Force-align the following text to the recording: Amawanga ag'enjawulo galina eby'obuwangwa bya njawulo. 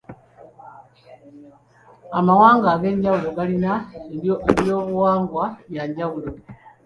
Amawanga 2.17 2.67
ag'enjawulo 2.75 3.29
galina 3.37 3.73
eby'obuwangwa 4.55 5.45
bya 5.71 5.83
njawulo. 5.89 6.31